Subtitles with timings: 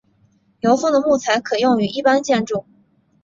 [0.61, 2.65] 油松的木材可用于一般建筑。